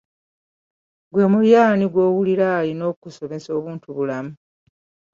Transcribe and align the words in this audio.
Ggwe 1.09 1.23
muli 1.31 1.49
ani 1.63 1.85
gw'owuli 1.93 2.33
nti 2.35 2.43
y'alina 2.49 2.83
okukusomesa 2.91 3.49
obuntubulamu? 3.57 4.31